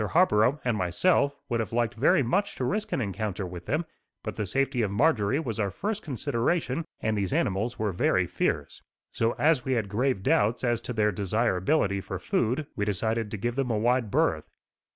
Harborough 0.13 0.59
and 0.65 0.75
myself 0.75 1.37
would 1.47 1.59
have 1.59 1.71
liked 1.71 1.93
very 1.93 2.23
much 2.23 2.55
to 2.55 2.65
risk 2.65 2.91
an 2.91 2.99
encounter 3.01 3.45
with 3.45 3.67
them, 3.67 3.85
but 4.23 4.35
the 4.35 4.47
safety 4.47 4.81
of 4.81 4.89
Marjorie 4.89 5.39
was 5.39 5.59
our 5.59 5.69
first 5.69 6.01
consideration, 6.01 6.83
and 7.01 7.15
these 7.15 7.31
animals 7.31 7.77
were 7.77 7.91
very 7.91 8.25
fierce. 8.25 8.81
So 9.11 9.33
as 9.33 9.63
we 9.63 9.73
had 9.73 9.89
grave 9.89 10.23
doubts 10.23 10.63
as 10.63 10.81
to 10.81 10.93
their 10.93 11.11
desirability 11.11 12.01
for 12.01 12.17
food 12.17 12.65
we 12.75 12.83
decided 12.83 13.29
to 13.29 13.37
give 13.37 13.55
them 13.55 13.69
a 13.69 13.77
wide 13.77 14.09
berth. 14.09 14.49